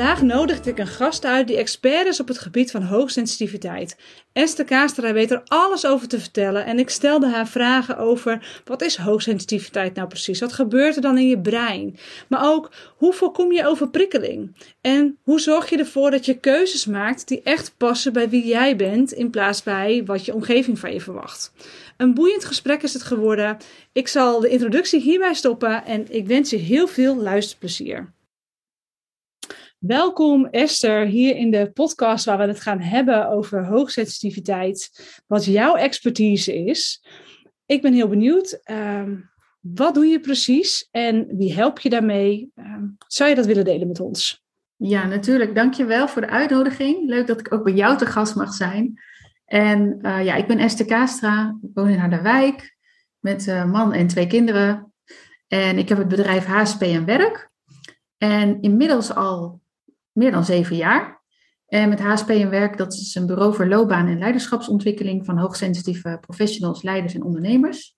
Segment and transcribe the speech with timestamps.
[0.00, 3.96] Vandaag nodigde ik een gast uit die expert is op het gebied van hoogsensitiviteit.
[4.32, 8.82] Esther Kaastra weet er alles over te vertellen en ik stelde haar vragen over wat
[8.82, 10.40] is hoogsensitiviteit nou precies?
[10.40, 11.98] Wat gebeurt er dan in je brein?
[12.28, 14.56] Maar ook hoe voorkom je overprikkeling?
[14.80, 18.76] En hoe zorg je ervoor dat je keuzes maakt die echt passen bij wie jij
[18.76, 21.52] bent in plaats bij wat je omgeving van je verwacht?
[21.96, 23.56] Een boeiend gesprek is het geworden.
[23.92, 28.08] Ik zal de introductie hierbij stoppen en ik wens je heel veel luisterplezier.
[29.80, 34.90] Welkom Esther hier in de podcast waar we het gaan hebben over hoogsensitiviteit,
[35.26, 37.04] wat jouw expertise is.
[37.66, 39.16] Ik ben heel benieuwd, ehm,
[39.60, 42.50] wat doe je precies en wie help je daarmee?
[42.54, 44.44] Ehm, zou je dat willen delen met ons?
[44.76, 45.54] Ja, natuurlijk.
[45.54, 47.08] Dankjewel voor de uitnodiging.
[47.08, 49.00] Leuk dat ik ook bij jou te gast mag zijn.
[49.44, 52.76] En uh, ja, ik ben Esther Kaastra, ik woon in Harderwijk
[53.18, 54.92] met uh, man en twee kinderen.
[55.48, 57.50] En ik heb het bedrijf HSP en Werk.
[58.18, 59.59] En inmiddels al
[60.12, 61.22] meer dan zeven jaar.
[61.66, 66.18] En met HSP en Werk, dat is een bureau voor loopbaan en leiderschapsontwikkeling van hoogsensitieve
[66.20, 67.96] professionals, leiders en ondernemers.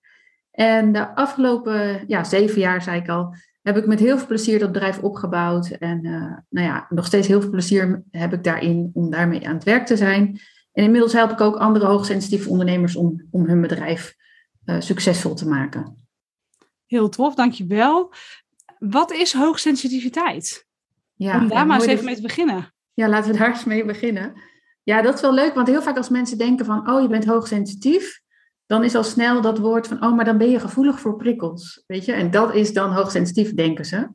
[0.51, 4.59] En de afgelopen ja, zeven jaar, zei ik al, heb ik met heel veel plezier
[4.59, 5.69] dat bedrijf opgebouwd.
[5.69, 9.53] En uh, nou ja, nog steeds heel veel plezier heb ik daarin om daarmee aan
[9.53, 10.39] het werk te zijn.
[10.71, 14.15] En inmiddels help ik ook andere hoogsensitieve ondernemers om, om hun bedrijf
[14.65, 16.07] uh, succesvol te maken.
[16.85, 18.13] Heel tof, dankjewel.
[18.79, 20.67] Wat is hoogsensitiviteit?
[21.23, 22.73] Ja, Om daar maar eens even mee te beginnen.
[22.93, 24.33] Ja, laten we daar eens mee beginnen.
[24.83, 27.25] Ja, dat is wel leuk, want heel vaak als mensen denken van, oh, je bent
[27.25, 28.21] hoogsensitief,
[28.65, 31.83] dan is al snel dat woord van, oh, maar dan ben je gevoelig voor prikkels,
[31.87, 32.13] weet je?
[32.13, 33.97] En dat is dan hoogsensitief, denken ze.
[33.97, 34.05] Uh,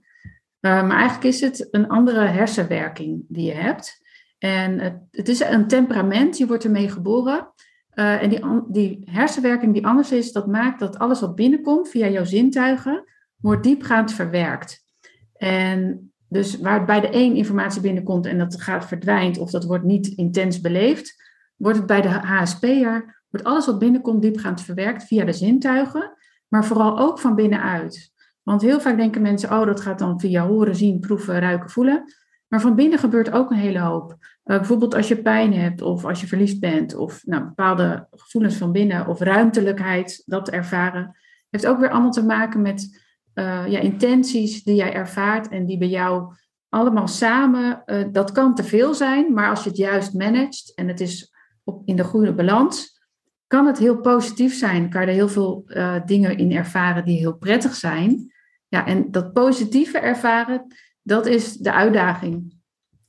[0.60, 4.06] maar eigenlijk is het een andere hersenwerking die je hebt.
[4.38, 7.52] En het, het is een temperament, je wordt ermee geboren.
[7.94, 12.08] Uh, en die, die hersenwerking die anders is, dat maakt dat alles wat binnenkomt via
[12.08, 13.04] jouw zintuigen,
[13.36, 14.84] wordt diepgaand verwerkt.
[15.32, 19.84] En dus waar bij de een informatie binnenkomt en dat gaat verdwijnt of dat wordt
[19.84, 21.22] niet intens beleefd,
[21.56, 26.12] wordt het bij de HSP'er, wordt alles wat binnenkomt diepgaand verwerkt via de zintuigen,
[26.48, 28.12] maar vooral ook van binnenuit.
[28.42, 32.04] Want heel vaak denken mensen, oh dat gaat dan via horen, zien, proeven, ruiken, voelen.
[32.48, 34.10] Maar van binnen gebeurt ook een hele hoop.
[34.10, 34.16] Uh,
[34.56, 38.72] bijvoorbeeld als je pijn hebt of als je verliefd bent of nou, bepaalde gevoelens van
[38.72, 41.16] binnen of ruimtelijkheid, dat ervaren,
[41.50, 43.07] heeft ook weer allemaal te maken met
[43.38, 46.34] uh, ja, intenties die jij ervaart en die bij jou
[46.68, 50.88] allemaal samen, uh, dat kan te veel zijn, maar als je het juist managt en
[50.88, 51.32] het is
[51.64, 53.00] op, in de goede balans,
[53.46, 54.90] kan het heel positief zijn.
[54.90, 58.32] Kan je er heel veel uh, dingen in ervaren die heel prettig zijn.
[58.68, 62.56] Ja, en dat positieve ervaren, dat is de uitdaging.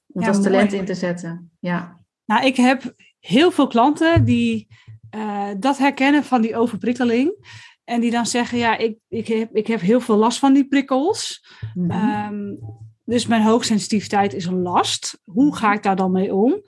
[0.07, 1.51] Om ja, als talent in te zetten.
[1.59, 1.97] Ja.
[2.25, 4.67] Nou, ik heb heel veel klanten die
[5.57, 7.33] dat herkennen van die overprikkeling.
[7.89, 10.67] En die dan zeggen, ja, ik, ik, heb, ik heb heel veel last van die
[10.67, 11.45] prikkels.
[11.73, 11.91] Mhm.
[11.91, 12.55] Ehm,
[13.05, 15.21] dus mijn hoogsensitiviteit is een last.
[15.23, 16.61] Hoe ga ik daar dan mee om?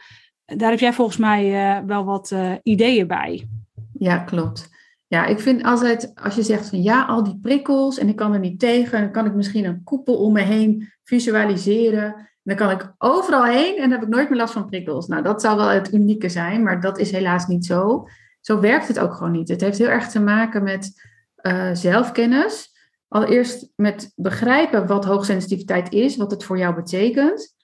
[0.46, 3.48] Daar heb jij volgens mij uh, wel wat uh, ideeën bij.
[3.94, 4.70] Ja, klopt.
[5.08, 8.34] Ja, ik vind altijd, als je zegt van ja, al die prikkels en ik kan
[8.34, 12.30] er niet tegen, dan kan ik misschien een koepel om me heen visualiseren.
[12.44, 15.08] Dan kan ik overal heen en dan heb ik nooit meer last van prikkels.
[15.08, 18.08] Nou, dat zou wel het unieke zijn, maar dat is helaas niet zo.
[18.40, 19.50] Zo werkt het ook gewoon niet.
[19.50, 21.10] Het heeft heel erg te maken met
[21.42, 22.70] uh, zelfkennis.
[23.08, 27.56] Allereerst met begrijpen wat hoogsensitiviteit is, wat het voor jou betekent.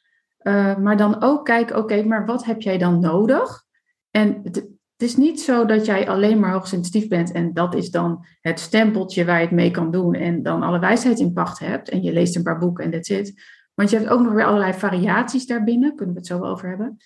[0.41, 3.63] Uh, maar dan ook kijken, oké, maar wat heb jij dan nodig?
[4.11, 4.67] En het,
[4.97, 9.25] is niet zo dat jij alleen maar hoogsensitief bent en dat is dan het stempeltje
[9.25, 12.13] waar je het mee kan doen en dan alle wijsheid in pacht hebt en je
[12.13, 13.41] leest een paar boeken en that's it.
[13.73, 16.97] Want je hebt ook nog weer allerlei variaties daarbinnen, kunnen we het zo over hebben.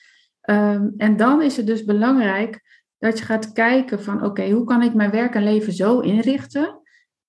[0.49, 2.61] Um, en dan is het dus belangrijk
[3.01, 6.81] dat je gaat kijken van oké, hoe kan ik mijn werk en leven zo inrichten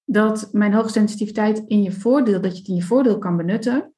[0.04, 3.94] dat mijn hoogsensitiviteit in je voordeel, dat je het in je voordeel kan benutten.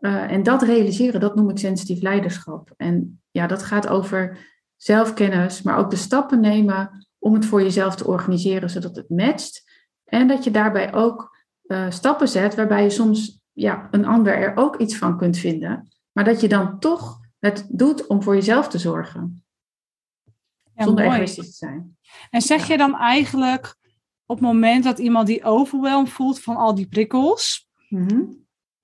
[0.00, 2.72] Uh, en dat realiseren, dat noem ik sensitief leiderschap.
[2.76, 4.38] En ja, dat gaat over
[4.76, 9.62] zelfkennis, maar ook de stappen nemen om het voor jezelf te organiseren zodat het matcht.
[10.04, 11.36] En dat je daarbij ook
[11.66, 15.88] uh, stappen zet waarbij je soms ja, een ander er ook iets van kunt vinden,
[16.12, 19.44] maar dat je dan toch het doet om voor jezelf te zorgen.
[20.76, 21.16] Ja, zonder mooi.
[21.16, 21.96] egoïstisch te zijn.
[22.30, 23.76] En zeg je dan eigenlijk
[24.26, 28.22] op het moment dat iemand die overwhelm voelt van al die prikkels, mhm.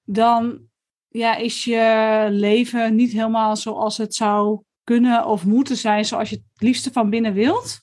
[0.05, 0.61] dan
[1.09, 6.37] ja, is je leven niet helemaal zoals het zou kunnen of moeten zijn, zoals je
[6.37, 7.81] het liefste van binnen wilt?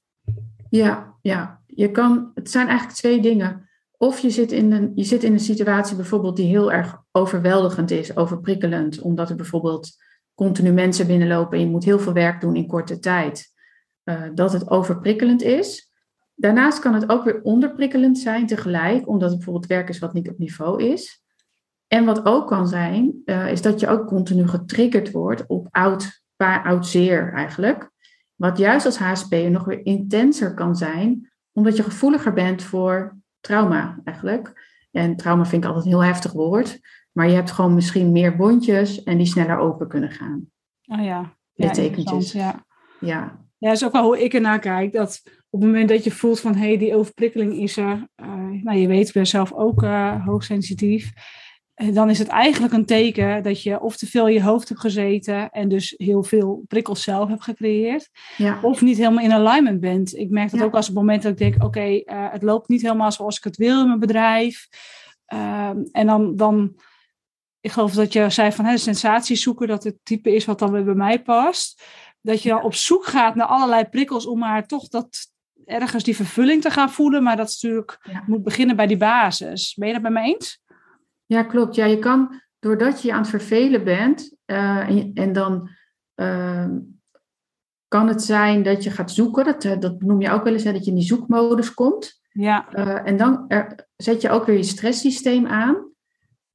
[0.70, 1.62] Ja, ja.
[1.66, 3.70] Je kan, het zijn eigenlijk twee dingen.
[3.98, 7.92] Of je zit, in een, je zit in een situatie bijvoorbeeld die heel erg overweldigend
[7.92, 9.90] is, overprikkelend, omdat er bijvoorbeeld
[10.36, 13.54] continu mensen binnenlopen en je moet heel veel werk doen in korte tijd.
[14.10, 15.92] Uh, dat het overprikkelend is.
[16.36, 20.30] Daarnaast kan het ook weer onderprikkelend zijn tegelijk, omdat het bijvoorbeeld werk is wat niet
[20.30, 21.24] op niveau is.
[21.88, 26.24] En wat ook kan zijn, uh, is dat je ook continu getriggerd wordt op oud,
[26.38, 27.92] oud zeer eigenlijk.
[28.36, 34.00] Wat juist als HSP nog weer intenser kan zijn, omdat je gevoeliger bent voor trauma
[34.04, 34.76] eigenlijk.
[34.92, 36.80] En trauma vind ik altijd een heel heftig woord.
[37.12, 40.46] Maar je hebt gewoon misschien meer bondjes en die sneller open kunnen gaan.
[40.86, 41.36] Oh ja.
[41.54, 42.32] Littekentjes.
[42.32, 42.66] Ja,
[43.00, 43.47] ja.
[43.58, 44.94] Ja, dat is ook wel hoe ik ernaar kijk.
[44.94, 48.08] Dat op het moment dat je voelt van, hé, hey, die overprikkeling is er.
[48.22, 51.12] Uh, nou, je weet, ik ben zelf ook uh, hoogsensitief.
[51.76, 54.70] Uh, dan is het eigenlijk een teken dat je of te veel in je hoofd
[54.70, 58.10] hebt gezeten en dus heel veel prikkels zelf hebt gecreëerd.
[58.38, 58.60] Ja.
[58.62, 60.16] Of niet helemaal in alignment bent.
[60.16, 60.66] Ik merk dat ja.
[60.66, 63.44] ook als het moment dat ik denk, oké, okay, het loopt niet helemaal zoals ik
[63.44, 64.68] het wil in mijn bedrijf.
[65.26, 66.76] Ehm, en dan, dan,
[67.60, 70.72] ik geloof dat je zei van, hè, sensaties zoeken, dat het type is wat dan
[70.72, 71.82] weer bij mij past
[72.28, 75.10] dat je op zoek gaat naar allerlei prikkels om maar toch dat
[75.66, 77.24] ergens die vervulling te gaan voelen.
[77.24, 78.24] Maar dat is natuurlijk Ja.
[78.28, 79.74] moet beginnen bij die basis.
[79.76, 80.62] Ben je dat bij me eens?
[81.26, 81.76] Ja, klopt.
[81.76, 85.70] Ja, je kan, doordat je aan het vervelen bent, eh, en, dan
[86.16, 86.78] ehm,
[87.88, 90.64] kan het zijn dat je gaat zoeken, dat, eh, dat noem je ook wel eens,
[90.64, 92.20] hè, dat je in die zoekmodus komt.
[92.32, 95.87] Ja, Eh, en dan er, zet je ook weer je stresssysteem aan.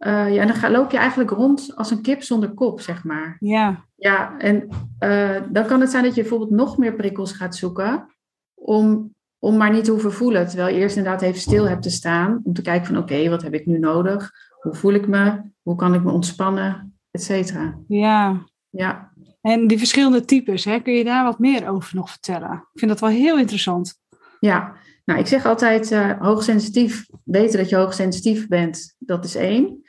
[0.02, 3.04] Eh, ja, en dan ga, loop je eigenlijk rond als een kip zonder kop, zeg
[3.04, 3.36] maar.
[3.40, 4.68] ja, Ja, en
[4.98, 8.06] eh, dan kan het zijn dat je bijvoorbeeld nog meer prikkels gaat zoeken
[8.54, 10.48] om, om maar niet te hoeven voelen.
[10.48, 13.42] Terwijl je eerst inderdaad even stil hebt te staan om te kijken van oké, wat
[13.42, 14.30] heb ik nu nodig?
[14.60, 15.40] Hoe voel ik me?
[15.62, 16.96] Hoe kan ik me ontspannen?
[17.10, 17.78] Et cetera.
[17.88, 18.50] ja.
[18.70, 22.52] Ja, En die verschillende types, hè, kun je daar wat meer over nog vertellen?
[22.52, 24.00] Ik vind dat wel heel interessant.
[24.40, 24.72] ja.
[25.04, 29.82] Nou, ik zeg altijd eh, hoogsensitief, weten dat je hoogsensitief bent, dat is één.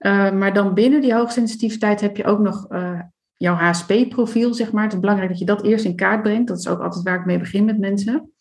[0.00, 3.00] Eh, maar dan binnen die hoogsensitiviteit heb je ook nog eh,
[3.36, 4.82] jouw HSP-profiel, zeg maar.
[4.82, 6.48] Het is belangrijk dat je dat eerst in kaart brengt.
[6.48, 8.32] Dat is ook altijd waar ik mee begin met mensen.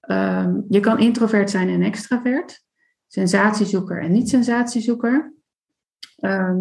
[0.00, 2.64] Ehm, je kan introvert zijn en extravert.
[3.06, 5.34] Sensatiezoeker en niet-sensatiezoeker.
[6.16, 6.58] Ehm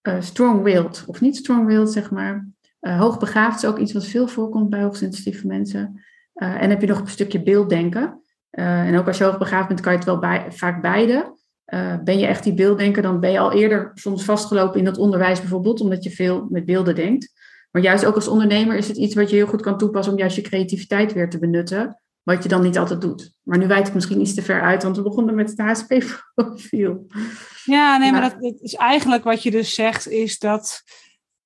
[0.00, 2.48] eh, strong-willed of niet strong-willed, zeg maar.
[2.80, 6.02] Hoogbegaafd is ook iets wat veel voorkomt bij hoogsensitieve mensen.
[6.34, 8.22] En heb je nog een stukje beelddenken.
[8.50, 11.34] En ook als je hoogbegaafd bent, kan je het wel bij, vaak beide.
[11.64, 14.98] Eh, ben je echt die beelddenker, dan ben je al eerder soms vastgelopen in dat
[14.98, 17.32] onderwijs bijvoorbeeld, omdat je veel met beelden denkt.
[17.70, 20.18] Maar juist ook als ondernemer is het iets wat je heel goed kan toepassen om
[20.18, 23.32] juist je creativiteit weer te benutten, wat je dan niet altijd doet.
[23.42, 27.06] Maar nu wijd ik misschien iets te ver uit, want we begonnen met het HSP-profiel.
[27.64, 30.82] Ja, nee, maar dat, dat is eigenlijk wat je dus zegt, is dat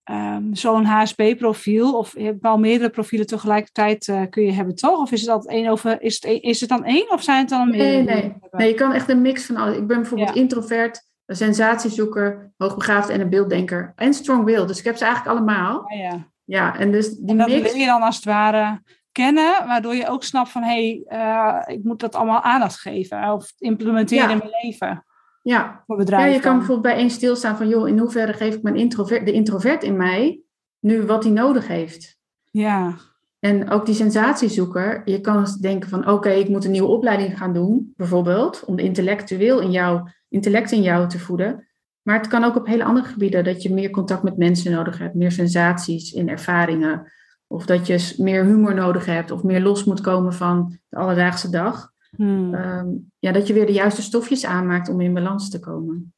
[0.09, 4.99] ehm, zo'n HSP-profiel, of je hebt wel meerdere profielen tegelijkertijd eh, kun je hebben, toch?
[5.01, 7.49] Of is het altijd één over, is het, is het dan één of zijn het
[7.49, 8.03] dan meerdere?
[8.03, 8.35] Nee, nee.
[8.51, 9.77] nee, je kan echt een mix van alles.
[9.77, 10.41] Ik ben bijvoorbeeld Ja.
[10.41, 13.93] introvert, een sensatiezoeker, hoogbegaafd en een beelddenker.
[13.97, 15.85] En strong-will, dus ik heb ze eigenlijk allemaal.
[15.93, 16.27] Ja, ja.
[16.45, 17.73] Ja, en dus die En dat mix...
[17.73, 18.83] leer je dan als het ware
[19.13, 21.19] kennen, waardoor je ook snapt van, hé, hey,
[21.67, 24.33] eh, ik moet dat allemaal aandacht geven of implementeren Ja.
[24.33, 25.05] in mijn leven,
[25.49, 28.63] Ja, voor Ja, je kan bijvoorbeeld bij één stilstaan van, joh, in hoeverre geef ik
[28.63, 30.43] mijn introvert, de introvert in mij
[30.81, 32.19] nu wat hij nodig heeft.
[32.51, 32.95] Ja,
[33.39, 37.39] En ook die sensatiezoeker, je kan eens denken van, oké, ik moet een nieuwe opleiding
[37.39, 41.67] gaan doen, bijvoorbeeld, om de intellectueel in jou, intellect in jou te voeden.
[42.03, 44.99] Maar het kan ook op hele andere gebieden, dat je meer contact met mensen nodig
[44.99, 47.13] hebt, meer sensaties in ervaringen.
[47.47, 51.51] Of dat je meer humor nodig hebt, of meer los moet komen van de alledaagse
[51.51, 51.93] dag.
[52.17, 52.55] Hmm.
[52.55, 56.13] Ehm, ja, dat je weer de juiste stofjes aanmaakt om in balans te komen.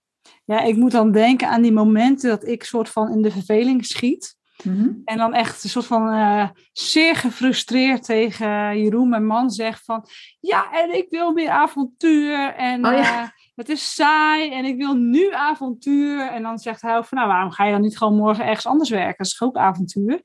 [0.45, 3.87] ja, ik moet dan denken aan die momenten dat ik soort van in de verveling
[3.87, 4.39] schiet.
[4.65, 4.89] Mhm.
[5.05, 10.05] En dan echt een soort van eh, zeer gefrustreerd tegen Jeroen, mijn man, zeg van...
[10.41, 13.23] Ja, en ik wil meer avontuur en Oh ja.
[13.23, 16.29] eh, het is saai en ik wil nu avontuur.
[16.29, 18.67] En dan zegt hij ook van, nou, waarom ga je dan niet gewoon morgen ergens
[18.67, 19.17] anders werken?
[19.17, 20.21] Dat is ook avontuur?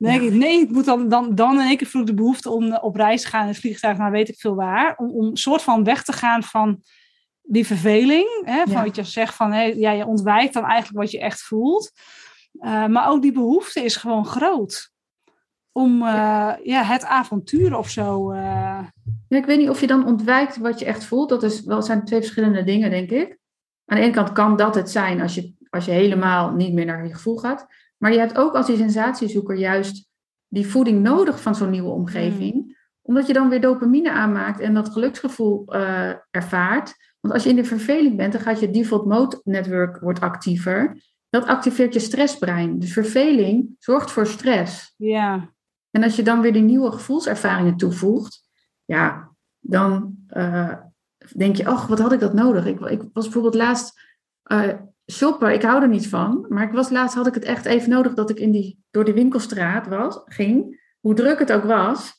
[0.00, 0.28] Dan denk Ja.
[0.28, 2.84] ik, nee, ik moet dan, dan, dan in één keer ik de behoefte om eh,
[2.84, 4.96] op reis te gaan in het vliegtuig, nou weet ik veel waar.
[4.96, 6.82] Om, om een soort van weg te gaan van
[7.42, 8.42] die verveling.
[8.44, 8.84] Hè, van Ja.
[8.84, 11.92] wat je zegt van, hé, ja, je ontwijkt dan eigenlijk wat je echt voelt.
[12.60, 14.90] Uh, maar ook die behoefte is gewoon groot.
[15.72, 18.32] Om uh, ja, het avontuur of zo.
[18.32, 18.84] Uh...
[19.28, 21.28] Ja, ik weet niet of je dan ontwijkt wat je echt voelt.
[21.28, 23.38] Dat is wel, zijn twee verschillende dingen, denk ik.
[23.86, 26.84] Aan de ene kant kan dat het zijn als je, als je helemaal niet meer
[26.84, 27.66] naar je gevoel gaat.
[28.00, 30.08] Maar je hebt ook als die sensatiezoeker juist
[30.48, 32.54] die voeding nodig van zo'n nieuwe omgeving.
[32.54, 32.76] Mm.
[33.02, 36.94] Omdat je dan weer dopamine aanmaakt en dat geluksgevoel uh, ervaart.
[37.20, 41.02] Want als je in de verveling bent, dan gaat je default mode network wordt actiever.
[41.28, 42.78] Dat activeert je stressbrein.
[42.78, 44.94] Dus verveling zorgt voor stress.
[44.96, 45.52] Ja.
[45.90, 48.40] En als je dan weer die nieuwe gevoelservaringen toevoegt,
[48.84, 49.30] ja,
[49.60, 50.74] dan uh,
[51.36, 52.66] denk je, ach, wat had ik dat nodig?
[52.66, 54.00] Ik, ik was bijvoorbeeld laatst
[54.52, 54.72] uh,
[55.10, 57.90] shoppen, ik hou er niet van, maar ik was laatst, had ik het echt even
[57.90, 62.18] nodig dat ik in die, door die winkelstraat was, ging, hoe druk het ook was.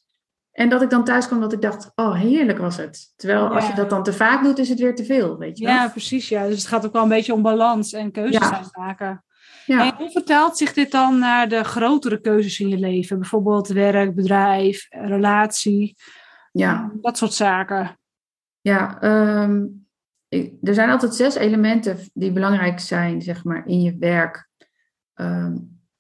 [0.52, 3.14] En dat ik dan thuis kwam dat ik dacht, oh heerlijk was het.
[3.16, 5.66] Terwijl als je dat dan te vaak doet, is het weer te veel, weet je
[5.66, 5.74] wel?
[5.74, 6.30] Ja, precies.
[6.30, 6.48] Ja.
[6.48, 8.70] Dus het gaat ook wel een beetje om balans en keuzes ja.
[8.72, 9.24] maken.
[9.66, 9.86] Ja.
[9.86, 13.20] En hoe vertaalt zich dit dan naar de grotere keuzes in je leven?
[13.20, 15.96] Bijvoorbeeld werk, bedrijf, relatie,
[16.52, 16.92] ja.
[17.02, 18.00] dat soort zaken.
[18.62, 19.66] Ja, ehm,
[20.62, 24.50] er zijn altijd zes elementen die belangrijk zijn, zeg maar, in je werk
[25.14, 25.58] ehm,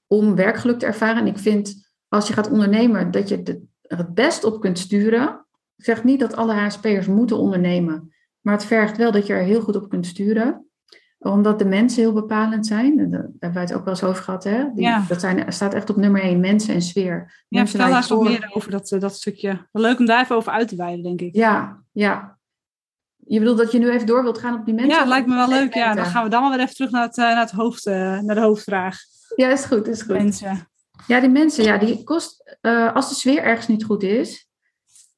[0.07, 1.21] om werkgeluk te ervaren.
[1.21, 5.45] En ik vind, als je gaat ondernemen, dat je er het best op kunt sturen.
[5.75, 9.43] Ik zeg niet dat alle HSP'ers moeten ondernemen, maar het vergt wel dat je er
[9.43, 10.65] heel goed op kunt sturen
[11.29, 12.97] omdat de mensen heel bepalend zijn.
[12.97, 14.43] Daar hebben wij het ook wel eens over gehad.
[14.43, 14.65] Hè?
[14.73, 15.05] Die, ja.
[15.07, 17.43] Dat zijn, staat echt op nummer één, mensen en sfeer.
[17.47, 19.67] Ja, vertel daar eens wat meer over dat, dat stukje.
[19.71, 21.35] Leuk om daar even over uit te wijden, denk ik.
[21.35, 22.39] Ja, ja.
[23.31, 24.93] Je bedoelt dat je nu even door wilt gaan op die mensen?
[24.93, 25.73] Ja, dat lijkt me wel leuk.
[25.73, 27.85] Ja, dan gaan we dan maar weer even terug naar, het, eh, naar, het hoofd,
[27.85, 28.97] naar de hoofdvraag.
[29.35, 30.17] Ja, is goed, is goed.
[30.17, 30.67] Mensen.
[31.07, 34.49] Ja, die mensen, ja, die kost, uh, als de sfeer ergens niet goed is,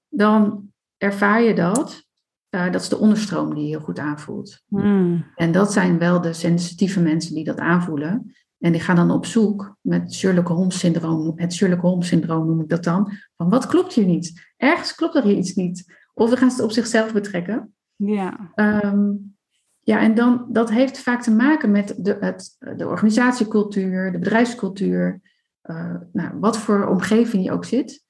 [0.10, 2.04] dan ervaar je dat.
[2.50, 4.62] Uh, dat is de onderstroom die je heel goed aanvoelt.
[4.68, 5.26] Hmm.
[5.36, 8.36] En dat zijn wel de sensitieve mensen die dat aanvoelen.
[8.60, 12.62] En die gaan dan op zoek met Sherlock Holmes syndroom, het Sherlock Holmes syndroom noem
[12.62, 14.54] ik dat dan, van wat klopt hier niet?
[14.58, 15.94] Ergens klopt er hier iets niet.
[16.14, 17.74] Of we gaan het op zichzelf betrekken.
[17.96, 18.52] Ja.
[18.56, 19.36] Um,
[19.80, 25.22] ja, en dan, dat heeft vaak te maken met de, het, de organisatiecultuur, de bedrijfscultuur,
[25.64, 28.04] uh, nou, wat voor omgeving je ook zit.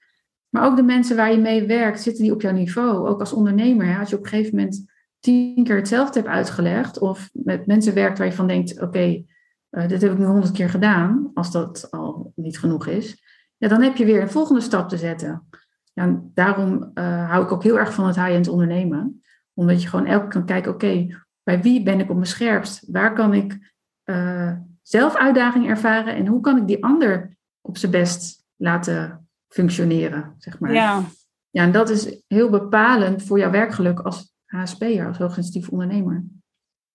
[0.50, 3.08] Maar ook de mensen waar je mee werkt, zitten die op jouw niveau.
[3.08, 4.86] Ook als ondernemer, als je op een gegeven moment
[5.20, 9.24] tien keer hetzelfde hebt uitgelegd, of met mensen werkt waar je van denkt: oké,
[9.72, 13.24] uh, dit heb ik nu honderd keer gedaan, als dat al niet genoeg is,
[13.58, 15.48] ja, dan heb je weer een volgende stap te zetten.
[15.94, 19.23] Ja, daarom uh, hou ik ook heel erg van het high-end ondernemen.
[19.54, 22.92] Omdat je gewoon elke kan kijken: oké, bij wie ben ik op mijn scherpst?
[22.92, 23.72] Waar kan ik
[24.06, 30.36] uh, zelf uitdaging ervaren en hoe kan ik die ander op zijn best laten functioneren,
[30.38, 30.74] zeg maar.
[30.74, 31.04] Ja.
[31.50, 36.24] Ja, en dat is heel bepalend voor jouw werkgeluk als HSP'er, als hoogsensitief ondernemer.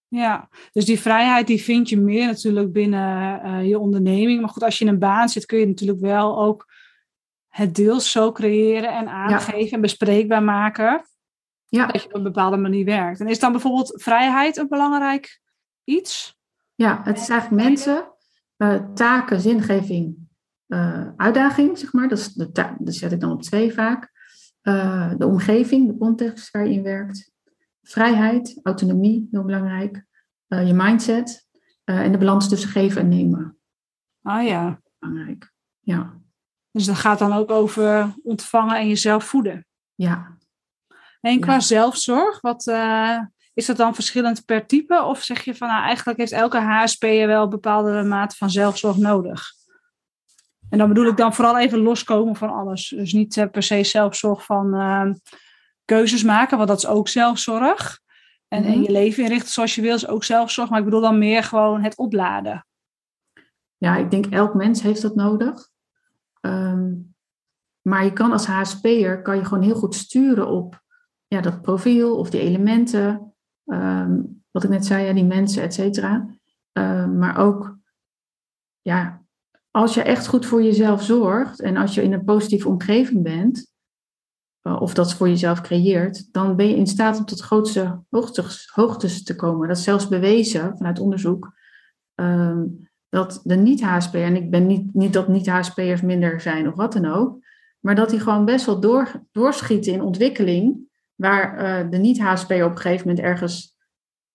[0.09, 4.41] Ja, dus die vrijheid die vind je meer natuurlijk binnen uh, je onderneming.
[4.41, 6.67] Maar goed, als je in een baan zit, kun je natuurlijk wel ook
[7.49, 11.03] het deels zo creëren en aangeven en bespreekbaar maken.
[11.68, 11.87] Ja.
[11.87, 13.20] Dat je op een bepaalde manier werkt.
[13.20, 15.40] En is dan bijvoorbeeld vrijheid een belangrijk
[15.84, 16.37] iets?
[16.75, 18.12] Ja, het is eigenlijk mensen,
[18.56, 20.16] uh, taken, zingeving
[20.66, 22.08] uh, uitdaging, zeg maar.
[22.08, 24.10] Dat, is de dat zet ik dan op twee vaak.
[24.62, 27.32] Uh, de omgeving, de context waar je in werkt.
[27.82, 30.06] Vrijheid, autonomie, heel belangrijk.
[30.46, 31.46] Je mindset.
[31.84, 33.58] en de balans tussen geven en nemen.
[34.22, 34.80] Ah ja.
[34.98, 36.20] Belangrijk, ja.
[36.70, 39.66] Dus dat gaat dan ook over ontvangen en jezelf voeden.
[39.94, 40.38] Ja.
[41.20, 42.66] En qua zelfzorg, wat,
[43.54, 45.02] is dat dan verschillend per type?
[45.02, 48.96] Of zeg je van nou, eigenlijk heeft elke HSP'er wel een bepaalde mate van zelfzorg
[48.96, 49.52] nodig?
[50.70, 52.88] En dan bedoel ik dan vooral even loskomen van alles.
[52.88, 55.12] Dus niet uh, per se zelfzorg van uh,
[55.84, 58.00] keuzes maken, want dat is ook zelfzorg.
[58.48, 58.82] En, en, mhm.
[58.82, 60.68] je leven inrichten zoals je wil is ook zelfzorg.
[60.68, 62.66] Maar ik bedoel dan meer gewoon het opladen.
[63.76, 65.68] Ja, ik denk elk mens heeft dat nodig.
[66.40, 67.14] Um,
[67.82, 70.87] maar je kan als HSP'er kan je gewoon heel goed sturen op
[71.28, 73.35] ja, dat profiel of die elementen.
[73.64, 76.28] Um, wat ik net zei, ja, die mensen, et cetera.
[76.73, 77.78] Um, maar ook
[78.80, 79.23] ja,
[79.70, 83.73] als je echt goed voor jezelf zorgt en als je in een positieve omgeving bent,
[84.61, 88.70] eh, of dat voor jezelf creëert, dan ben je in staat om tot grootste hoogtes,
[88.73, 89.68] hoogtes te komen.
[89.68, 91.52] Dat is zelfs bewezen vanuit onderzoek.
[92.14, 92.64] Ehm,
[93.08, 97.06] dat de niet-HSP'er, en ik ben niet, niet dat niet-HSP'ers minder zijn of wat dan
[97.06, 97.38] ook,
[97.80, 100.88] maar dat die gewoon best wel door, doorschieten in ontwikkeling,
[101.18, 103.76] waar uh, de niet-HSP'er op een gegeven moment ergens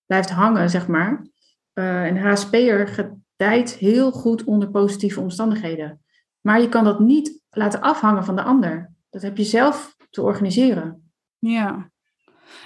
[0.05, 1.25] blijft hangen, zeg maar.
[1.73, 6.01] Uh, en HSP'er tijd heel goed onder positieve omstandigheden.
[6.41, 8.91] Maar je kan dat niet laten afhangen van de ander.
[9.09, 11.11] Dat heb je zelf te organiseren.
[11.39, 11.91] Ja.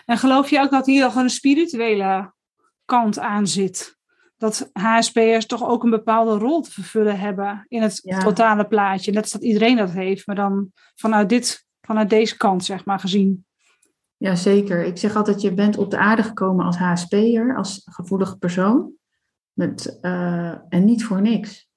[0.06, 2.34] En geloof je ook dat hier al een spirituele
[2.86, 3.98] kant aan zit?
[4.38, 9.12] Dat HSP'ers toch ook een bepaalde rol te vervullen hebben in het totale plaatje.
[9.12, 13.00] Net als dat iedereen dat heeft, maar dan vanuit, dit, vanuit deze kant, zeg maar,
[13.00, 13.47] gezien.
[14.18, 14.84] Jazeker.
[14.84, 18.92] Ik zeg altijd, je bent op de aarde gekomen als HSP'er, als gevoelige persoon.
[19.54, 21.70] Met, uh, en niet voor niks.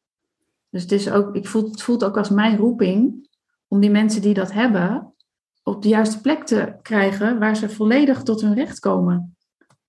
[0.69, 3.29] Dus het, is ook, ik voel, het voelt ook als mijn roeping
[3.69, 5.15] om die mensen die dat hebben
[5.63, 9.37] op de juiste plek te krijgen waar ze volledig tot hun recht komen.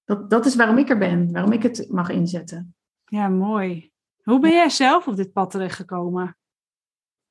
[0.04, 2.76] Dat, dat is waarom ik er ben, waarom ik het mag inzetten.
[3.06, 3.92] Ja, mooi.
[4.24, 6.38] Hoe ben jij zelf op dit pad terechtgekomen?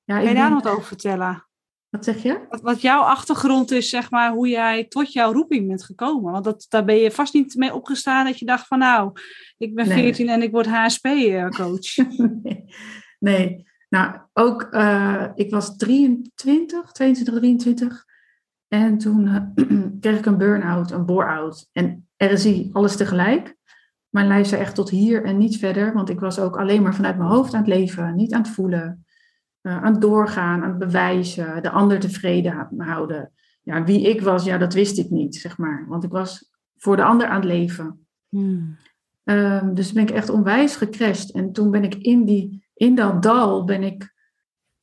[0.04, 1.48] Ja, Kun je daar nog wat over vertellen?
[1.90, 2.46] Wat zeg je?
[2.48, 6.32] Wat, wat, jouw achtergrond is, zeg maar, hoe jij tot jouw roeping bent gekomen.
[6.32, 9.12] Want dat, daar ben je vast niet mee opgestaan dat je dacht van nou,
[9.58, 11.96] ik ben 14 en ik word HSP-coach.
[12.42, 12.64] nee.
[13.18, 13.66] nee.
[13.88, 18.04] nou ook, uh, ik was 23, 22, 23.
[18.68, 19.66] En toen eh,
[20.00, 23.56] kreeg ik een burn-out, een bore-out en RSI, alles tegelijk.
[24.08, 26.94] Mijn lijf zei echt tot hier en niet verder, want ik was ook alleen maar
[26.94, 29.04] vanuit mijn hoofd aan het leven, niet aan het voelen,
[29.62, 33.32] aan het doorgaan, aan het bewijzen, de ander tevreden houden.
[33.62, 36.96] Ja, wie ik was, ja, dat wist ik niet, zeg maar, want ik was voor
[36.96, 38.06] de ander aan het leven.
[38.28, 38.76] Hmm.
[39.24, 41.32] Um, dus ben ik echt onwijs gecrashed.
[41.32, 44.14] En toen ben ik in, die, in dat dal, ben ik,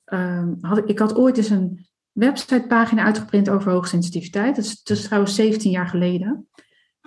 [0.06, 4.56] um, had, ik had ooit eens een websitepagina uitgeprint over hoogsensitiviteit.
[4.56, 6.48] Dat is, dat is trouwens 17 jaar geleden.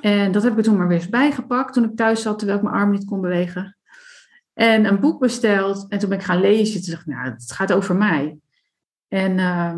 [0.01, 2.65] En dat heb ik toen maar weer eens bijgepakt toen ik thuis zat, terwijl ik
[2.65, 3.79] mijn arm niet kon bewegen.
[4.61, 5.87] En een boek besteld.
[5.89, 6.83] En toen ben ik gaan lezen.
[6.83, 8.39] Toen dacht ik, nou, het gaat over mij.
[9.09, 9.77] En uh,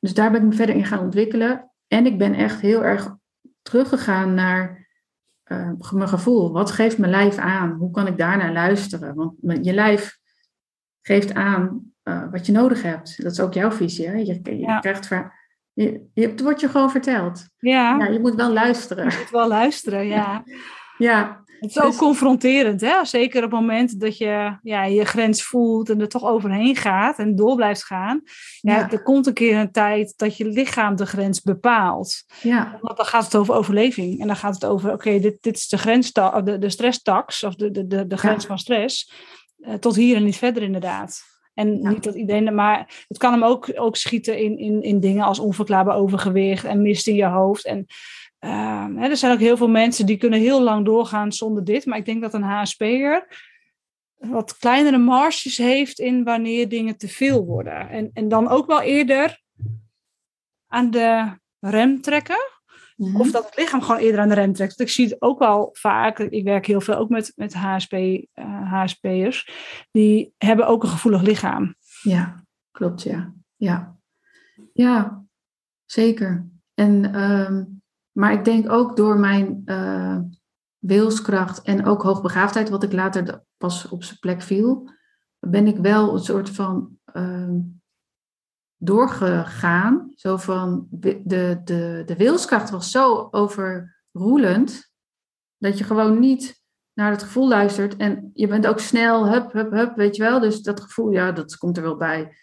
[0.00, 1.70] dus daar ben ik me verder in gaan ontwikkelen.
[1.86, 3.16] En ik ben echt heel erg
[3.62, 4.88] teruggegaan naar
[5.44, 6.52] uh, mijn gevoel.
[6.52, 7.70] Wat geeft mijn lijf aan?
[7.70, 9.14] Hoe kan ik daarnaar luisteren?
[9.14, 10.18] Want je lijf
[11.02, 13.22] geeft aan uh, wat je nodig hebt.
[13.22, 14.08] Dat is ook jouw visie.
[14.08, 14.14] Hè?
[14.14, 14.78] Je, je ja.
[14.78, 15.08] krijgt
[15.72, 17.48] je, je, het wordt je gewoon verteld.
[17.58, 17.96] Ja.
[17.98, 18.06] ja.
[18.06, 19.10] Je moet wel luisteren.
[19.10, 20.44] Je moet wel luisteren, ja.
[20.98, 21.39] ja.
[21.60, 23.04] Het is ook dus- confronterend, hè?
[23.04, 27.18] zeker op het moment dat je ja, je grens voelt en er toch overheen gaat
[27.18, 28.22] en door blijft gaan.
[28.60, 32.24] Ja, Er komt een keer een tijd dat je lichaam de grens bepaalt.
[32.42, 32.78] Ja.
[32.80, 35.68] Want dan gaat het over overleving en dan gaat het over, oké, dit, dit is
[35.68, 39.12] de, grens, de, de stresstax of de, de, de, de grens van stress.
[39.58, 41.22] Uh, tot hier en niet verder inderdaad.
[41.54, 45.24] En niet dat iedereen, maar het kan hem ook, ook schieten in, in, in dingen
[45.24, 47.64] als onverklaarbaar overgewicht en mist in je hoofd.
[47.64, 47.86] En
[48.40, 51.86] uh, hè, er zijn ook heel veel mensen die kunnen heel lang doorgaan zonder dit.
[51.86, 53.48] Maar ik denk dat een HSP'er
[54.20, 57.88] wat kleinere marges heeft in wanneer dingen te veel worden.
[57.88, 59.40] En, en dan ook wel eerder
[60.66, 62.48] aan de rem trekken.
[62.96, 63.20] Mhm.
[63.20, 64.76] Of dat het lichaam gewoon eerder aan de rem trekt.
[64.76, 66.18] Want ik zie het ook wel vaak.
[66.18, 68.24] Ik werk heel veel ook met, met HSP, uh,
[68.72, 69.50] HSP'ers.
[69.90, 71.74] Die hebben ook een gevoelig lichaam.
[72.02, 73.34] Ja, klopt, ja.
[73.56, 73.96] Ja,
[74.72, 75.24] ja
[75.84, 76.48] zeker.
[76.74, 77.79] En um,
[78.20, 80.18] maar ik denk ook door mijn uh,
[80.78, 84.90] wilskracht en ook hoogbegaafdheid, wat ik later pas op zijn plek viel,
[85.38, 87.48] ben ik wel een soort van uh,
[88.76, 90.12] doorgegaan.
[90.14, 91.60] Zo van de, de,
[92.06, 94.92] de wilskracht was zo overroelend
[95.56, 97.96] dat je gewoon niet naar het gevoel luistert.
[97.96, 100.40] En je bent ook snel, hup, hup, hup, weet je wel.
[100.40, 102.36] Dus dat gevoel, ja, dat komt er wel bij.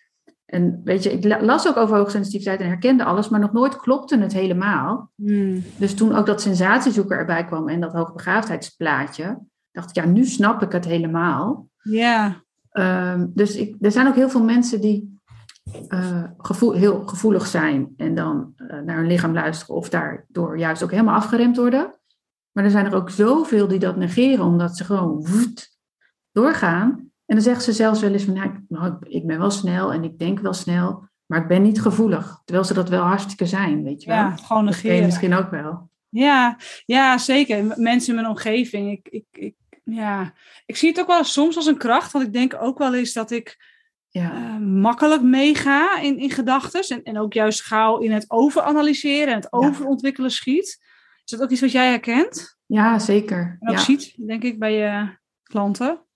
[0.47, 4.17] En weet je, ik las ook over hoogsensitiviteit en herkende alles, maar nog nooit klopte
[4.17, 5.11] het helemaal.
[5.15, 5.63] Hmm.
[5.77, 9.39] Dus toen ook dat sensatiezoeker erbij kwam en dat hoogbegaafdheidsplaatje,
[9.71, 11.67] dacht ik, ja, nu snap ik het helemaal.
[11.81, 12.43] Ja.
[12.69, 15.19] Ehm, dus ik, er zijn ook heel veel mensen die
[15.89, 20.83] uh, gevoel, heel gevoelig zijn en dan uh, naar hun lichaam luisteren of daardoor juist
[20.83, 21.95] ook helemaal afgeremd worden.
[22.51, 25.77] Maar er zijn er ook zoveel die dat negeren, omdat ze gewoon woed,
[26.31, 27.06] doorgaan.
[27.27, 30.19] En dan zegt ze zelfs wel eens van, nou, ik ben wel snel en ik
[30.19, 32.41] denk wel snel, maar ik ben niet gevoelig.
[32.45, 34.17] Terwijl ze dat wel hartstikke zijn, weet je wel.
[34.17, 35.05] Ja, gewoon negeren.
[35.05, 35.89] misschien ook wel.
[36.09, 37.73] Ja, ja, zeker.
[37.75, 38.91] Mensen in mijn omgeving.
[38.91, 40.33] Ik, ik, ik, ja.
[40.65, 43.13] ik zie het ook wel soms als een kracht, want ik denk ook wel eens
[43.13, 43.75] dat ik
[44.09, 44.33] ja.
[44.33, 46.81] Uh, makkelijk meega in, in gedachten.
[46.87, 50.85] En, en ook juist gauw in het overanalyseren en het overontwikkelen schiet.
[51.23, 52.57] Is dat ook iets wat jij herkent?
[52.65, 53.57] Ja, zeker.
[53.59, 56.06] En ook ziet, denk ik, bij je klanten.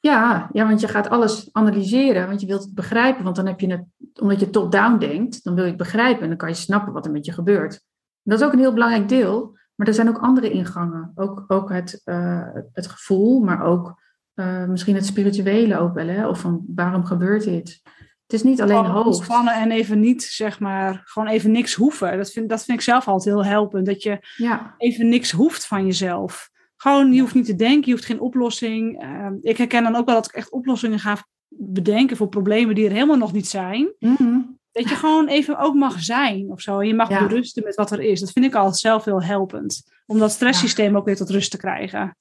[0.00, 3.24] Ja, ja, want je gaat alles analyseren, want je wilt het begrijpen.
[3.24, 3.84] Want dan heb je het,
[4.20, 7.04] omdat je top-down denkt, dan wil je het begrijpen en dan kan je snappen wat
[7.04, 7.84] er met je gebeurt.
[8.22, 11.12] dat is ook een heel belangrijk deel, maar er zijn ook andere ingangen.
[11.14, 14.02] Ook, ook het, uh, het gevoel, maar ook
[14.34, 16.06] uh, misschien het spirituele ook wel.
[16.06, 16.28] Hè?
[16.28, 17.80] Of van waarom gebeurt dit?
[18.22, 19.06] Het is niet alleen hoofd.
[19.06, 22.16] Ontspannen en even niet, zeg maar, gewoon even niks hoeven.
[22.16, 23.86] Dat vind, dat vind ik zelf altijd heel helpend.
[23.86, 24.74] Dat je ja.
[24.78, 26.49] even niks hoeft van jezelf.
[26.82, 29.02] Gewoon, je hoeft niet te denken, je hoeft geen oplossing.
[29.02, 32.86] Uh, ik herken dan ook wel dat ik echt oplossingen ga bedenken voor problemen die
[32.86, 33.92] er helemaal nog niet zijn.
[33.98, 36.78] Mm Dat je gewoon even ook mag zijn of zo.
[36.78, 37.26] En je mag ja.
[37.26, 38.20] berusten met wat er is.
[38.20, 39.82] Dat vind ik altijd zelf heel helpend.
[40.06, 40.98] Om dat stresssysteem ja.
[40.98, 42.16] ook weer tot rust te krijgen.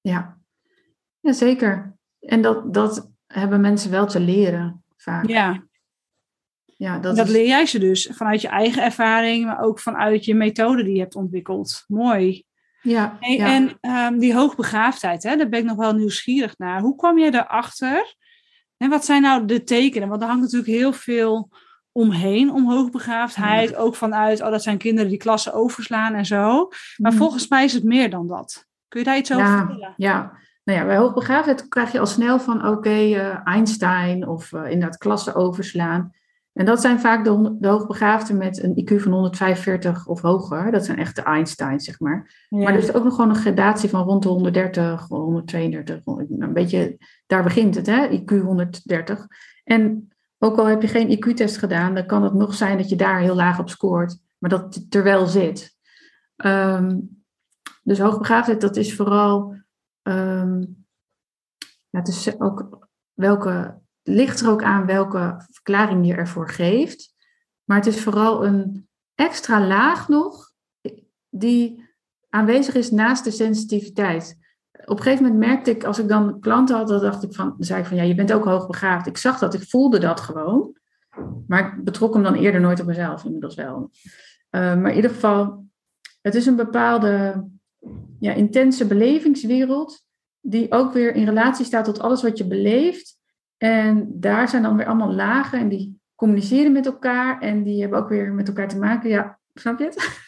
[0.00, 0.38] Ja,
[1.20, 1.96] ja zeker.
[2.20, 5.26] En dat, dat hebben mensen wel te leren vaak.
[5.26, 5.66] Ja.
[6.64, 7.32] Ja, dat, dat is...
[7.32, 11.00] leer jij ze dus vanuit je eigen ervaring, maar ook vanuit je methode die je
[11.00, 11.84] hebt ontwikkeld.
[11.86, 12.46] Mooi.
[12.80, 13.46] Ja, ja.
[13.46, 16.80] En um, die hoogbegaafdheid, hè, daar ben ik nog wel nieuwsgierig naar.
[16.80, 18.14] Hoe kwam je daarachter?
[18.76, 20.08] En wat zijn nou de tekenen?
[20.08, 21.50] Want er hangt natuurlijk heel veel
[21.92, 23.76] omheen om hoogbegaafdheid.
[23.76, 26.68] Ook vanuit, oh, dat zijn kinderen die klassen overslaan en zo.
[26.96, 27.18] Maar mm.
[27.18, 28.66] volgens mij is het meer dan dat.
[28.88, 29.94] Kun je daar iets over ja, vertellen?
[29.96, 30.32] Ja,
[30.64, 34.70] nou ja, bij hoogbegaafdheid krijg je al snel van, oké, okay, uh, Einstein of uh,
[34.70, 36.12] inderdaad klassen overslaan.
[36.58, 40.70] En dat zijn vaak de, de hoogbegaafden met een IQ van 145 of hoger.
[40.70, 42.46] Dat zijn echt de Einstein, zeg maar.
[42.48, 46.00] Maar er is ook nog gewoon een gradatie van rond de 130, 132.
[46.38, 48.08] Een beetje, daar begint het, hè?
[48.08, 49.26] IQ 130.
[49.64, 52.96] En ook al heb je geen IQ-test gedaan, dan kan het nog zijn dat je
[52.96, 54.18] daar heel laag op scoort.
[54.38, 55.76] maar dat het er wel zit.
[56.36, 56.98] Ehm,
[57.82, 59.56] dus hoogbegaafdheid, dat is vooral,
[60.02, 60.60] ehm,
[61.88, 67.14] ja, het is ook welke, ligt er ook aan welke verklaring je ervoor geeft.
[67.64, 70.50] Maar het is vooral een extra laag nog
[71.30, 71.86] die
[72.28, 74.38] aanwezig is naast de sensitiviteit.
[74.84, 77.54] Op een gegeven moment merkte ik, als ik dan klanten had, dan dacht ik van,
[77.58, 79.06] zei ik van ja, je bent ook hoogbegaafd.
[79.06, 80.76] Ik zag dat, ik voelde dat gewoon.
[81.46, 83.90] Maar ik betrok hem dan eerder nooit op mezelf, inmiddels wel.
[84.50, 85.64] Uh, maar in ieder geval,
[86.20, 87.44] het is een bepaalde
[88.20, 90.04] ja, intense belevingswereld,
[90.40, 93.17] die ook weer in relatie staat tot alles wat je beleeft.
[93.58, 97.98] En daar zijn dan weer allemaal lagen en die communiceren met elkaar en die hebben
[97.98, 99.10] ook weer met elkaar te maken.
[99.10, 99.96] Ja, snap je het?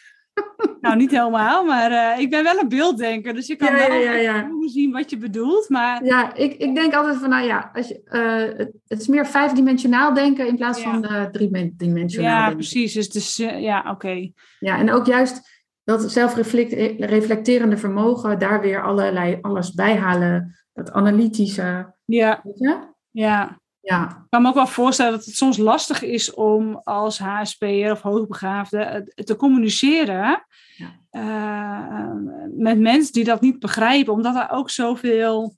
[0.80, 3.98] Nou, niet helemaal, maar uh, ik ben wel een beelddenker, dus je kan Ja, wel
[3.98, 5.68] ja, ja, zien wat je bedoelt.
[5.68, 9.06] Maar Ja, ik, ik denk altijd van, nou ja, als je, eh, het, het is
[9.06, 12.56] meer vijfdimensionaal denken in plaats van eh driedimensionaal ja, denken.
[12.56, 12.92] precies.
[12.92, 14.30] Dus, dus eh, ja, oké.
[14.58, 20.56] Ja, en ook juist dat zelfreflecterende vermogen, daar weer allerlei alles bij halen.
[20.72, 22.78] Dat analytische, Ja, weet je?
[23.10, 23.58] Ja.
[23.82, 27.92] Ja, Ik kan me ook wel voorstellen dat het soms lastig is om als HSP'er
[27.92, 30.46] of hoogbegaafde eh, te communiceren
[30.76, 30.90] Ja.
[31.10, 32.12] eh,
[32.56, 35.56] met mensen die dat niet begrijpen, omdat er ook zoveel.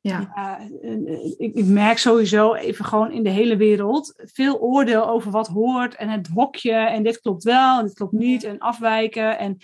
[0.00, 5.08] ja, Ja, eh, ik, ik merk sowieso even gewoon in de hele wereld veel oordeel
[5.08, 8.58] over wat hoort en het hokje en dit klopt wel en dit klopt niet en
[8.58, 9.56] afwijken en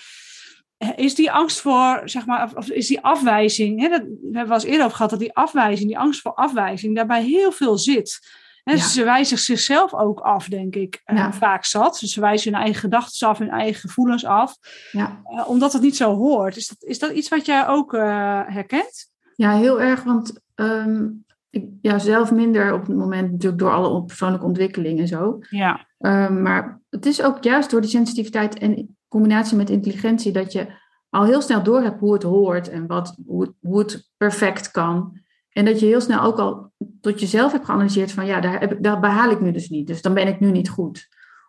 [0.96, 4.64] is die angst voor zeg maar of- is die afwijzing hè, dat, we hebben eens
[4.64, 8.74] eerder over gehad dat die afwijzing die angst voor afwijzing daarbij heel veel zit Hè,
[8.74, 8.80] Ja.
[8.80, 11.98] Ze wijzen zichzelf ook af, denk ik, eh, vaak zat.
[12.00, 14.54] Dus ze wijzen hun eigen gedachten af, hun eigen gevoelens af,
[14.92, 15.20] ja.
[15.24, 16.56] eh, omdat het niet zo hoort.
[16.56, 19.10] Is dat, is dat iets wat jij ook eh, herkent?
[19.36, 21.06] ja, heel erg, want ehm,
[21.50, 25.38] ik ja, zelf minder op het moment natuurlijk door alle on- persoonlijke ontwikkeling en zo.
[25.50, 25.86] Ja.
[25.98, 30.66] Ehm, maar het is ook juist door die sensitiviteit en combinatie met intelligentie dat je
[31.10, 35.20] al heel snel door hebt hoe het hoort en wat, hoe, hoe het perfect kan.
[35.48, 38.72] En dat je heel snel ook al tot jezelf hebt geanalyseerd van ja, daar, heb
[38.72, 39.86] ik, daar behaal ik nu dus niet.
[39.86, 41.08] Dus dan ben ik nu niet goed.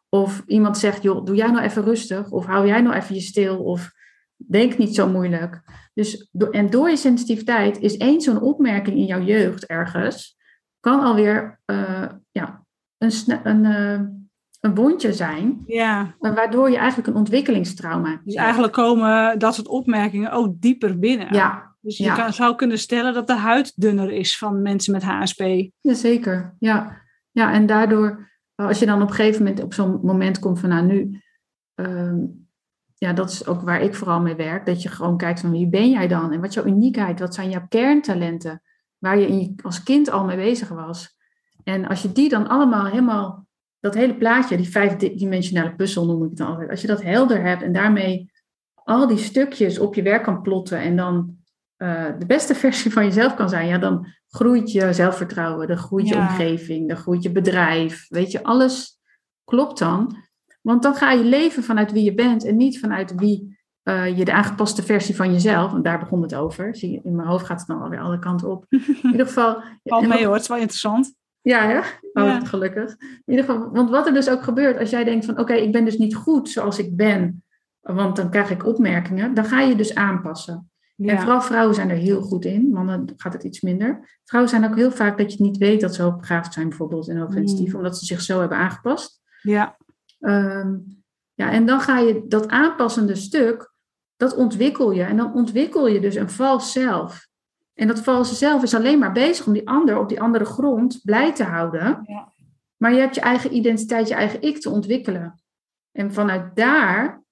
[0.09, 2.31] Of iemand zegt, joh, doe jij nou even rustig.
[2.31, 3.63] Of hou jij nou even je stil.
[3.63, 3.91] Of
[4.35, 5.61] denk niet zo moeilijk.
[5.93, 10.37] Dus, en door je sensitiviteit is één zo'n opmerking in jouw jeugd ergens,
[10.79, 12.65] kan alweer eh, ja,
[12.97, 13.11] een,
[13.43, 14.01] een, eh,
[14.59, 16.15] een wondje zijn, ja.
[16.19, 21.33] waardoor je eigenlijk een ontwikkelingstrauma Dus eigenlijk komen dat soort opmerkingen ook dieper binnen.
[21.33, 22.15] Ja, Dus je ja.
[22.15, 25.39] kan, zou kunnen stellen dat de huid dunner is van mensen met HSP.
[25.81, 26.55] ja, zeker.
[26.59, 27.01] Ja.
[27.31, 30.59] ja, en daardoor, eh, als je dan op een gegeven moment op zo'n moment komt
[30.59, 31.21] van nou nu,
[31.75, 32.17] ehm,
[32.95, 35.69] ja, dat is ook waar ik vooral mee werk, dat je gewoon kijkt van wie
[35.69, 38.61] ben jij dan en wat is jouw uniekheid, wat zijn jouw kerntalenten,
[38.97, 41.17] waar je, in je als kind al mee bezig was.
[41.63, 43.47] En als je die dan allemaal helemaal,
[43.79, 47.41] dat hele plaatje, die vijfdimensionale puzzel noem ik het dan altijd, als je dat helder
[47.41, 48.31] hebt en daarmee
[48.73, 51.37] al die stukjes op je werk kan plotten en dan
[51.75, 56.07] eh, de beste versie van jezelf kan zijn, ja, dan groeit je zelfvertrouwen, dan groeit
[56.07, 56.21] je Ja.
[56.21, 58.05] omgeving, dan groeit je bedrijf.
[58.09, 58.99] Weet je, alles
[59.43, 60.17] klopt dan.
[60.61, 64.25] Want dan ga je leven vanuit wie je bent en niet vanuit wie eh, je
[64.25, 66.75] de aangepaste versie van jezelf, en daar begon het over.
[66.75, 68.65] Zie je, in mijn hoofd gaat het dan alweer alle kanten op.
[68.69, 69.61] In ieder geval.
[69.83, 71.13] Valt mee hoor, het is wel interessant.
[71.49, 71.77] Ja, hè?
[71.77, 71.83] Oh,
[72.27, 72.39] Ja.
[72.45, 72.95] gelukkig.
[72.99, 75.71] In ieder geval, want wat er dus ook gebeurt, als jij denkt van oké, ik
[75.71, 77.43] ben dus niet goed zoals ik ben,
[77.79, 80.71] want dan krijg ik opmerkingen, dan ga je dus aanpassen.
[80.97, 84.19] En vooral vrouwen zijn er heel goed in, mannen gaat het iets minder.
[84.23, 87.07] Vrouwen zijn ook heel vaak dat je het niet weet dat ze hoogbegaafd zijn bijvoorbeeld
[87.09, 87.75] en hoogsensitief, Mm.
[87.75, 89.21] omdat ze zich zo hebben aangepast.
[89.41, 89.77] ja.
[90.19, 90.75] Ehm,
[91.33, 93.73] ja, en dan ga je dat aanpassende stuk,
[94.17, 95.03] dat ontwikkel je.
[95.03, 97.27] En dan ontwikkel je dus een vals zelf.
[97.79, 100.99] En dat valse zelf is alleen maar bezig om die ander op die andere grond
[101.03, 102.01] blij te houden.
[102.05, 102.31] Ja.
[102.77, 105.41] Maar je hebt je eigen identiteit, je eigen ik te ontwikkelen.
[105.91, 107.23] En vanuit daar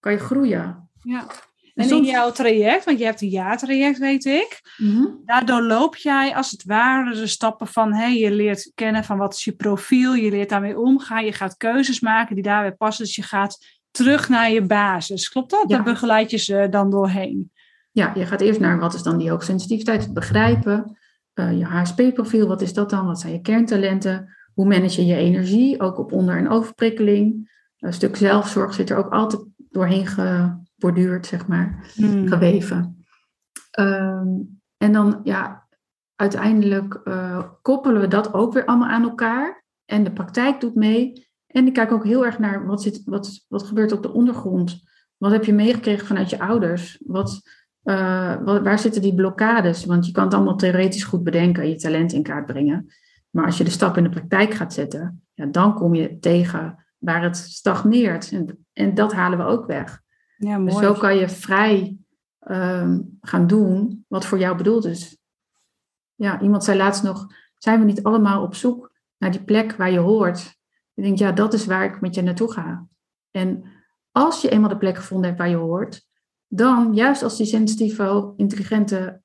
[0.00, 0.90] kan je groeien.
[1.02, 1.26] ja.
[1.74, 4.60] En En in jouw traject, want je hebt een jaartraject, weet ik.
[4.76, 5.06] Mhm.
[5.24, 9.34] Daar doorloop jij als het ware de stappen van, hé, je leert kennen van wat
[9.34, 13.16] is je profiel, je leert daarmee omgaan, je gaat keuzes maken die daarbij passen, dus
[13.16, 13.58] je gaat
[13.90, 15.28] terug naar je basis.
[15.28, 15.64] Klopt dat?
[15.68, 15.76] Ja.
[15.76, 17.50] Daar begeleid je ze dan doorheen.
[17.96, 20.96] Ja, je gaat eerst naar wat is dan die hoogsensitiviteit, het begrijpen.
[21.32, 23.06] Eh, je HSP-profiel, wat is dat dan?
[23.06, 24.36] Wat zijn je kerntalenten?
[24.54, 27.50] Hoe manage je je energie, ook op onder- en overprikkeling?
[27.78, 32.28] Een stuk zelfzorg zit er ook altijd doorheen geborduurd, zeg maar, Hmm.
[32.28, 33.04] geweven.
[33.70, 34.28] Ehm,
[34.76, 35.66] en dan, ja,
[36.14, 39.64] uiteindelijk eh, koppelen we dat ook weer allemaal aan elkaar.
[39.84, 41.26] En de praktijk doet mee.
[41.46, 44.84] En ik kijk ook heel erg naar wat, zit, wat, wat gebeurt op de ondergrond.
[45.16, 47.02] Wat heb je meegekregen vanuit je ouders?
[47.04, 47.40] Wat,
[47.86, 49.84] eh, waar zitten die blokkades?
[49.84, 52.86] Want je kan het allemaal theoretisch goed bedenken en je talent in kaart brengen.
[53.30, 56.84] Maar als je de stap in de praktijk gaat zetten, ja, dan kom je tegen
[56.98, 58.32] waar het stagneert.
[58.32, 60.02] En, en dat halen we ook weg.
[60.36, 60.86] Ja, Dus mooi.
[60.86, 61.96] zo kan je vrij
[62.38, 65.18] ehm, gaan doen wat voor jou bedoeld is.
[66.14, 67.26] Ja, iemand zei laatst nog,
[67.58, 70.56] zijn we niet allemaal op zoek naar die plek waar je hoort?
[70.94, 72.86] Ik denk, ja, dat is waar ik met je naartoe ga.
[73.30, 73.64] En
[74.12, 76.06] als je eenmaal de plek gevonden hebt waar je hoort,
[76.48, 79.20] dan, juist als die sensitieve, intelligente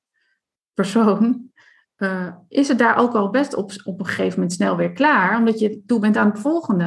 [0.74, 1.50] persoon,
[1.96, 5.38] eh, is het daar ook al best op, op een gegeven moment snel weer klaar,
[5.38, 6.84] omdat je toe bent aan het volgende.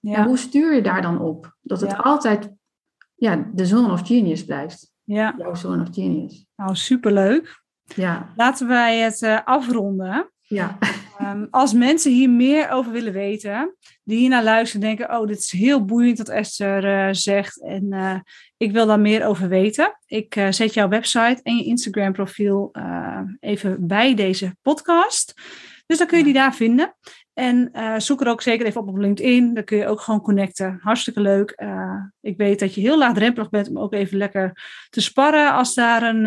[0.00, 0.12] Ja.
[0.12, 1.56] Ja, hoe stuur je daar dan op?
[1.60, 1.96] Dat het Ja.
[1.96, 2.50] altijd
[3.14, 4.92] ja, de zone of genius blijft.
[5.04, 5.34] ja.
[5.38, 6.46] Jouw zone of genius.
[6.56, 7.62] nou superleuk.
[7.94, 10.30] Ja, Laten wij het eh, afronden.
[10.40, 10.78] ja.
[11.18, 15.38] Ehm, als mensen hier meer over willen weten, die hiernaar luisteren en denken, oh, dit
[15.38, 18.18] is heel boeiend wat Esther eh, zegt en eh,
[18.56, 19.98] ik wil daar meer over weten.
[20.06, 25.34] Ik eh, zet jouw website en je Instagram profiel eh, even bij deze podcast.
[25.86, 26.94] Dus dan kun je die daar vinden.
[27.34, 29.54] En zoek er ook zeker even op op LinkedIn.
[29.54, 30.78] Dan kun je ook gewoon connecten.
[30.82, 31.62] Hartstikke leuk.
[32.20, 34.52] Ik weet dat je heel laagdrempelig bent om ook even lekker
[34.90, 36.26] te sparren als daar een,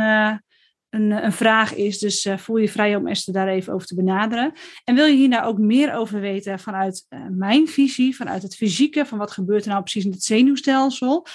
[0.92, 2.00] een, een vraag is.
[2.00, 4.54] Dus eh, voel je vrij om Esther daar even over te benaderen.
[4.84, 8.56] En wil je hier nou ook meer over weten vanuit eh, mijn visie, vanuit het
[8.56, 11.26] fysieke, van wat gebeurt er nou precies in het zenuwstelsel?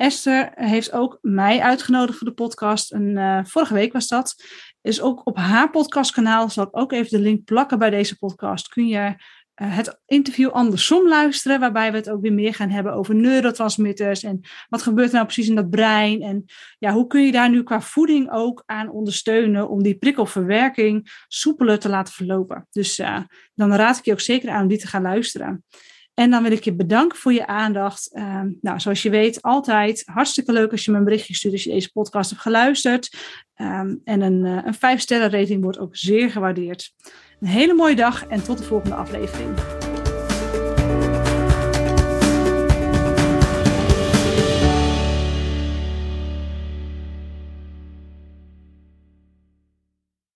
[0.00, 2.92] Esther heeft ook mij uitgenodigd voor de podcast.
[2.92, 4.34] En, eh, vorige week was dat.
[4.80, 8.68] Is ook op haar podcastkanaal, zal ik ook even de link plakken bij deze podcast.
[8.68, 9.12] Kun je eh,
[9.64, 14.40] het interview andersom luisteren, waarbij we het ook weer meer gaan hebben over neurotransmitters en
[14.68, 16.44] wat gebeurt er nou precies in dat brein en
[16.78, 21.78] ja, hoe kun je daar nu qua voeding ook aan ondersteunen om die prikkelverwerking soepeler
[21.78, 22.66] te laten verlopen.
[22.70, 23.18] Dus eh,
[23.54, 25.64] dan raad ik je ook zeker aan om die te gaan luisteren.
[26.14, 28.10] En dan wil ik je bedanken voor je aandacht.
[28.12, 31.64] Uh, nou, zoals je weet, altijd hartstikke leuk als je me een berichtje stuurt als
[31.64, 33.16] je deze podcast hebt geluisterd.
[33.56, 36.92] Um, en een, uh, een 5-sterren rating wordt ook zeer gewaardeerd.
[37.40, 39.79] Een hele mooie dag en tot de volgende aflevering.